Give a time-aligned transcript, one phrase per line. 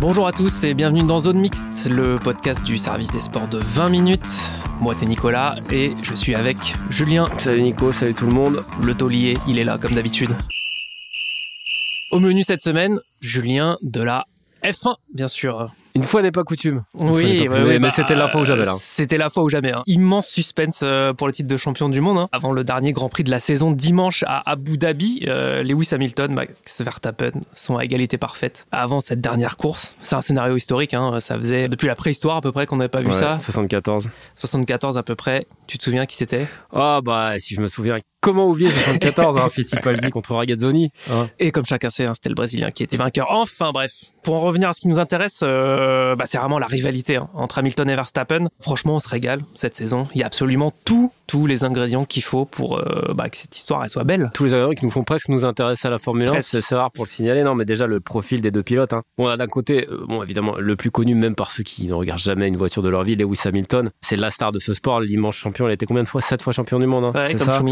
[0.00, 3.58] Bonjour à tous et bienvenue dans Zone Mixte, le podcast du service des sports de
[3.58, 4.52] 20 minutes.
[4.80, 6.56] Moi c'est Nicolas et je suis avec
[6.88, 7.26] Julien.
[7.40, 8.64] Salut Nico, salut tout le monde.
[8.80, 10.30] Le taulier, il est là comme d'habitude.
[12.12, 14.24] Au menu cette semaine, Julien de la
[14.62, 15.68] F1, bien sûr.
[15.98, 16.84] Une fois n'est pas coutume.
[16.94, 18.74] Oui, mais, bah, c'était la fois ou jamais là.
[18.78, 19.72] C'était la fois ou jamais.
[19.72, 19.82] Hein.
[19.86, 22.18] Immense suspense euh, pour le titre de champion du monde.
[22.18, 22.28] Hein.
[22.30, 26.32] Avant le dernier Grand Prix de la saison dimanche à Abu Dhabi, euh, Lewis Hamilton,
[26.32, 29.96] Max Verstappen sont à égalité parfaite avant cette dernière course.
[30.02, 30.94] C'est un scénario historique.
[30.94, 31.18] Hein.
[31.18, 33.36] Ça faisait depuis la préhistoire à peu près qu'on n'avait pas vu ça.
[33.36, 34.08] 74.
[34.36, 35.46] 74 à peu près.
[35.66, 36.46] Tu te souviens qui c'était?
[36.72, 37.98] Ah bah si je me souviens.
[38.28, 41.26] Comment oublier 74 hein, Fittipaldi contre Ragazzoni hein.
[41.38, 43.28] Et comme chacun sait, c'était le Brésilien qui était vainqueur.
[43.30, 43.90] Enfin bref,
[44.22, 47.30] pour en revenir à ce qui nous intéresse, euh, bah, c'est vraiment la rivalité hein,
[47.32, 48.48] entre Hamilton et Verstappen.
[48.60, 50.08] Franchement, on se régale cette saison.
[50.14, 53.56] Il y a absolument tout, tous les ingrédients qu'il faut pour euh, bah, que cette
[53.56, 54.30] histoire elle soit belle.
[54.34, 56.90] Tous les ingrédients qui nous font presque nous intéresser à la Formule 1, c'est rare
[56.90, 57.44] pour le signaler.
[57.44, 58.92] Non, mais déjà le profil des deux pilotes.
[58.92, 59.04] Hein.
[59.16, 62.20] Bon, d'un côté, euh, bon évidemment le plus connu même par ceux qui ne regardent
[62.20, 63.88] jamais une voiture de leur vie, Lewis Hamilton.
[64.02, 65.66] C'est la star de ce sport, l'immense champion.
[65.66, 66.20] Il a été combien de fois?
[66.20, 67.04] Sept fois champion du monde.
[67.04, 67.62] Hein, ouais, comme ça?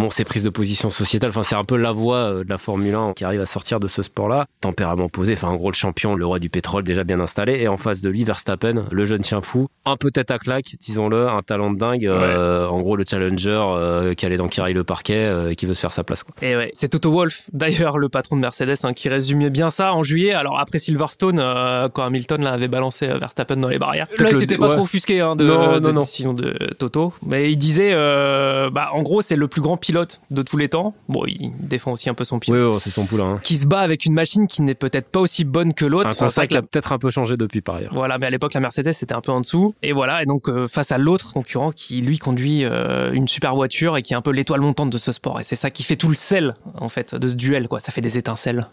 [0.00, 1.30] Bon, ses prises de position sociétale.
[1.30, 3.80] Enfin, c'est un peu la voie euh, de la Formule 1 qui arrive à sortir
[3.80, 4.46] de ce sport-là.
[4.60, 5.34] Tempérament posé.
[5.34, 7.60] Enfin, en gros, le champion, le roi du pétrole, déjà bien installé.
[7.60, 10.76] Et en face de lui, Verstappen, le jeune chien fou, un peu tête à claque,
[10.80, 12.08] disons-le, un talent de dingue.
[12.08, 15.74] en gros, le challenger euh, qui allait dans qui le parquet euh, et qui veut
[15.74, 16.22] se faire sa place.
[16.22, 16.34] Quoi.
[16.42, 19.94] Et ouais, c'est Toto Wolf, d'ailleurs le patron de Mercedes, hein, qui résumait bien ça
[19.94, 20.32] en juillet.
[20.32, 24.58] Alors après Silverstone, euh, quand Hamilton là, avait balancé Verstappen dans les barrières, là c'était
[24.58, 29.02] pas trop offusqué hein, de, non, non, décision de Toto, mais il disait, bah en
[29.02, 30.94] gros c'est le plus grand pilote de tous les temps.
[31.08, 32.74] Bon, il défend aussi un peu son pilote.
[32.74, 33.32] Oui, c'est son poulain.
[33.32, 33.40] Hein.
[33.42, 36.10] Qui se bat avec une machine qui n'est peut-être pas aussi bonne que l'autre.
[36.14, 37.94] C'est ça qui a peut-être un peu changé depuis par ailleurs.
[37.94, 39.74] Voilà, mais à l'époque la Mercedes c'était un peu en dessous.
[39.82, 44.02] Et voilà, et donc face à l'autre concurrent qui lui conduit une super voiture et
[44.02, 45.40] qui est un peu l'étoile montante de ce sport.
[45.40, 47.80] Et c'est ça qui fait tout le sel, en fait, de ce duel, quoi.
[47.80, 48.68] Ça fait des étincelles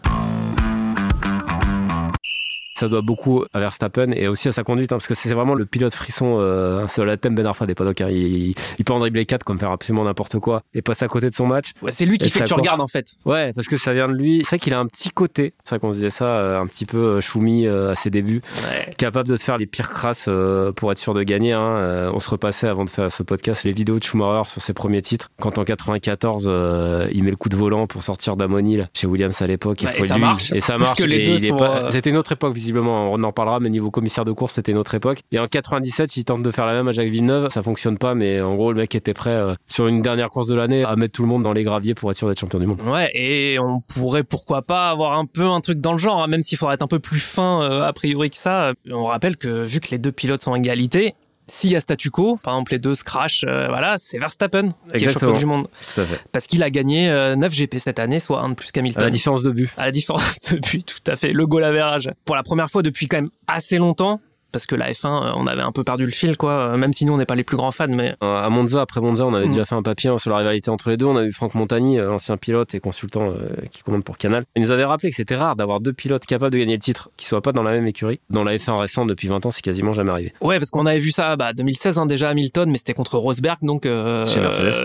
[2.78, 5.54] ça doit beaucoup à Verstappen et aussi à sa conduite, hein, parce que c'est vraiment
[5.54, 8.00] le pilote frisson, euh, c'est le thème Ben Arfa des paddocks.
[8.00, 8.08] Hein.
[8.10, 11.34] Il, peut en dribbler 4 comme faire absolument n'importe quoi et passer à côté de
[11.34, 11.72] son match.
[11.82, 13.16] Ouais, c'est lui qui fait que tu regardes en fait.
[13.24, 14.42] Ouais, parce que ça vient de lui.
[14.44, 16.86] C'est vrai qu'il a un petit côté, c'est vrai qu'on disait ça, euh, un petit
[16.86, 18.42] peu euh, choumi à ses débuts,
[18.96, 20.28] capable de te faire les pires crasses
[20.76, 21.52] pour être sûr de gagner.
[21.52, 22.10] Hein.
[22.14, 25.02] on se repassait avant de faire ce podcast les vidéos de Schumacher sur ses premiers
[25.02, 26.44] titres, quand en 94
[27.12, 29.82] il met le coup de volant pour sortir d'Amonil chez Williams à l'époque.
[29.82, 30.52] et, ça marche.
[30.52, 30.94] Et ça marche.
[30.94, 31.36] Que les deux
[31.90, 35.20] C'était une autre époque on en parlera, mais niveau commissaire de course, c'était notre époque.
[35.32, 38.14] Et en 97, il tente de faire la même à Jacques Villeneuve, ça fonctionne pas,
[38.14, 40.96] mais en gros, le mec était prêt euh, sur une dernière course de l'année à
[40.96, 42.80] mettre tout le monde dans les graviers pour être sûr d'être champion du monde.
[42.82, 46.26] Ouais, et on pourrait pourquoi pas avoir un peu un truc dans le genre, hein,
[46.26, 48.72] même s'il faudrait être un peu plus fin euh, a priori que ça.
[48.90, 51.14] On rappelle que vu que les deux pilotes sont en égalité,
[51.48, 54.70] s'il y a statu quo, par exemple les deux se crashent, euh, voilà, c'est Verstappen
[54.96, 55.68] qui est champion du monde.
[56.32, 59.02] Parce qu'il a gagné 9 GP cette année, soit un de plus qu'Hamilton.
[59.02, 59.70] À la différence de but.
[59.76, 61.32] À la différence de but, tout à fait.
[61.32, 62.10] Le goal average.
[62.24, 64.20] Pour la première fois depuis quand même assez longtemps,
[64.52, 66.52] parce que la F1, euh, on avait un peu perdu le fil, quoi.
[66.52, 69.00] Euh, même si nous, on n'est pas les plus grands fans, mais à Monza, après
[69.00, 69.52] Monza, on avait mm.
[69.52, 71.06] déjà fait un papier hein, sur la rivalité entre les deux.
[71.06, 73.34] On a eu Franck Montagny, euh, ancien pilote et consultant
[73.70, 74.44] qui commande pour Canal.
[74.56, 77.10] Il nous avait rappelé que c'était rare d'avoir deux pilotes capables de gagner le titre,
[77.16, 78.20] qui soient pas dans la même écurie.
[78.30, 80.32] Dans la F1 récente, depuis 20 ans, c'est quasiment jamais arrivé.
[80.40, 83.58] Ouais, parce qu'on avait vu ça, bah, 2016 hein, déjà Hamilton, mais c'était contre Rosberg,
[83.62, 83.86] donc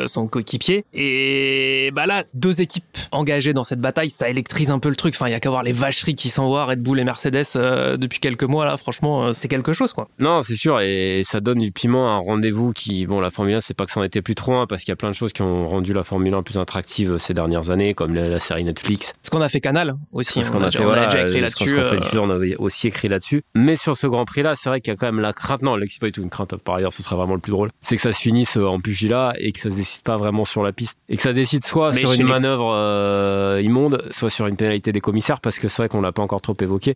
[0.08, 0.86] son coéquipier.
[0.94, 5.16] Et bah là, deux équipes engagées dans cette bataille, ça électrise un peu le truc.
[5.16, 8.20] Enfin, il y a qu'à voir les vacheries qui s'envoient Red Bull et Mercedes depuis
[8.20, 8.78] quelques mois là.
[8.78, 10.08] Franchement, c'est quelque chose, quoi.
[10.20, 13.56] Non, c'est sûr, et ça donne du piment à un rendez-vous qui, bon, la Formule
[13.56, 15.10] 1, c'est pas que ça en était plus trop, hein, parce qu'il y a plein
[15.10, 18.14] de choses qui ont rendu la Formule 1 plus attractive euh, ces dernières années, comme
[18.14, 19.14] la, série Netflix.
[19.22, 20.44] Ce qu'on a fait Canal aussi.
[20.44, 21.70] Ce qu'on a, fait, on a déjà écrit là-dessus.
[21.70, 23.44] Ce qu'on fait on avait aussi écrit là-dessus.
[23.56, 25.62] Mais sur ce Grand Prix-là, c'est vrai qu'il y a quand même la crainte.
[25.62, 26.56] Non, c'est pas du tout une crainte.
[26.58, 27.70] Par ailleurs, ce serait vraiment le plus drôle.
[27.82, 30.46] C'est que ça se finisse euh, en pugilat et que ça se décide pas vraiment
[30.46, 34.48] sur la piste et que ça décide soit sur une manœuvre euh, immonde, soit sur
[34.48, 36.96] une pénalité des commissaires, parce que c'est vrai qu'on l'a pas encore trop évoqué.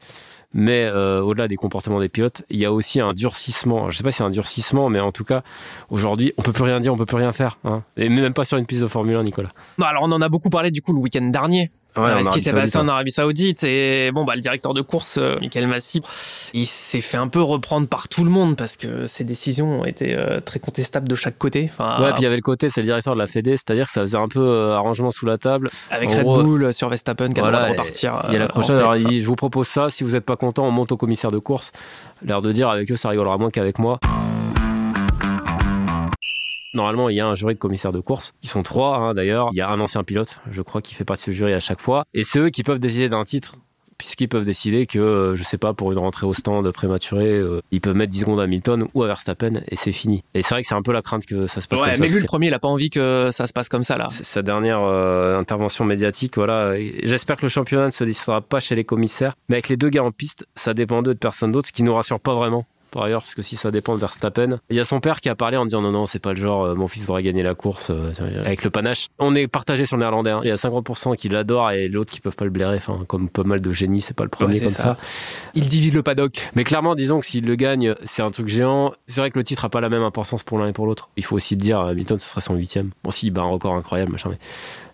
[0.54, 3.90] Mais euh, au-delà des comportements des pilotes, il y a aussi un durcissement.
[3.90, 5.44] Je sais pas si c'est un durcissement, mais en tout cas,
[5.90, 7.58] aujourd'hui, on peut plus rien dire, on peut plus rien faire.
[7.64, 7.84] Hein.
[7.98, 9.50] Et même pas sur une piste de Formule 1, Nicolas.
[9.78, 12.42] Non, alors on en a beaucoup parlé du coup le week-end dernier Ouais, ce qui
[12.42, 16.02] s'est passé en Arabie Saoudite et bon bah le directeur de course euh, Michael Massi
[16.54, 19.86] il s'est fait un peu reprendre par tout le monde parce que ses décisions ont
[19.86, 21.70] été euh, très contestables de chaque côté.
[21.72, 23.88] Enfin, ouais puis il y avait le côté c'est le directeur de la Fédé c'est-à-dire
[23.88, 25.70] que ça faisait un peu euh, arrangement sous la table.
[25.90, 28.96] Avec Red Bull sur Verstappen qui voilà, a repartir il y a la prochaine alors
[28.96, 31.40] il je vous propose ça si vous n'êtes pas content on monte au commissaire de
[31.40, 31.72] course.
[32.24, 34.00] L'air de dire avec eux ça rigolera moins qu'avec moi
[36.74, 38.34] Normalement, il y a un jury de commissaires de course.
[38.44, 39.50] Ils sont trois, hein, d'ailleurs.
[39.52, 41.60] Il y a un ancien pilote, je crois, qui fait partie de ce jury à
[41.60, 42.06] chaque fois.
[42.14, 43.58] Et c'est eux qui peuvent décider d'un titre
[43.98, 47.62] puisqu'ils peuvent décider que, euh, je sais pas, pour une rentrée au stand prématurée, euh,
[47.72, 50.24] ils peuvent mettre 10 secondes à Hamilton ou à Verstappen et c'est fini.
[50.34, 51.96] Et c'est vrai que c'est un peu la crainte que ça se passe ouais, comme
[51.96, 52.02] ça.
[52.02, 54.08] Mais lui, le premier, il a pas envie que ça se passe comme ça, là.
[54.10, 56.76] Sa dernière euh, intervention médiatique, voilà.
[57.04, 59.90] J'espère que le championnat ne se décidera pas chez les commissaires, mais avec les deux
[59.90, 62.66] gars en piste, ça dépend d'eux de personne d'autre, ce qui nous rassure pas vraiment
[62.92, 64.60] par ailleurs, parce que si ça dépend de Verstappen.
[64.70, 66.40] Il y a son père qui a parlé en disant non, non, c'est pas le
[66.40, 68.12] genre, euh, mon fils devrait gagner la course euh,
[68.44, 69.08] avec le panache.
[69.20, 70.32] On est partagé sur le néerlandais.
[70.32, 70.42] Hein.
[70.44, 72.78] Il y a 50% qui l'adorent et l'autre qui peuvent pas le blairer.
[72.78, 74.98] Enfin, comme pas mal de génies, c'est pas le premier comme ça.
[75.54, 76.50] Il divise le paddock.
[76.56, 78.94] Mais clairement, disons que s'il le gagne, c'est un truc géant.
[79.08, 81.10] C'est vrai que le titre a pas la même importance pour l'un et pour l'autre.
[81.18, 82.92] Il faut aussi le dire, Hamilton, ce sera son huitième.
[83.04, 84.40] Bon, si, bah, un record incroyable, machin, mais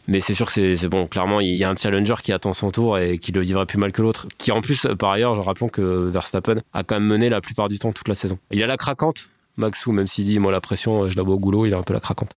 [0.07, 1.07] mais c'est sûr que c'est bon.
[1.07, 3.77] Clairement, il y a un challenger qui attend son tour et qui le vivra plus
[3.77, 4.27] mal que l'autre.
[4.37, 7.79] Qui en plus, par ailleurs, rappelons que Verstappen a quand même mené la plupart du
[7.79, 8.37] temps toute la saison.
[8.51, 11.39] Il a la craquante, Maxou, même s'il dit moi la pression, je la vois au
[11.39, 12.31] goulot, il a un peu la craquante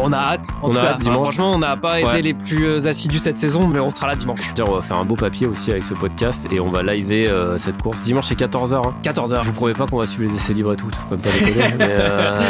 [0.00, 0.46] on a hâte.
[0.62, 3.80] En tout cas, franchement, on n'a pas été les plus euh, assidus cette saison, mais
[3.80, 4.40] on sera là dimanche.
[4.66, 7.58] On va faire un beau papier aussi avec ce podcast et on va liver euh,
[7.58, 8.02] cette course.
[8.02, 8.82] Dimanche, c'est 14h.
[9.02, 9.42] 14h.
[9.42, 11.74] Je vous promets pas qu'on va suivre les essais libres et tout, faut pas déconner.
[11.78, 12.40] mais, euh,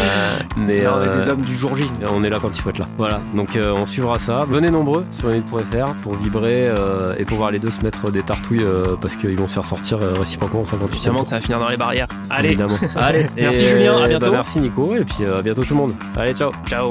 [0.57, 1.85] mais on est des hommes du jour J.
[2.11, 2.87] On est là quand il faut être là.
[2.97, 4.41] Voilà, donc on suivra ça.
[4.49, 6.73] Venez nombreux sur minute.fr pour vibrer
[7.19, 8.67] et pour voir les deux se mettre des tartouilles
[9.01, 11.69] parce qu'ils vont se faire sortir réciproquement en 58 Évidemment que ça va finir dans
[11.69, 12.09] les barrières.
[12.31, 12.57] Allez.
[12.97, 13.27] Allez.
[13.37, 14.27] merci Julien, à bientôt.
[14.27, 15.93] Bah, merci Nico et puis à bientôt tout le monde.
[16.17, 16.53] Allez, ciao.
[16.69, 16.91] Ciao.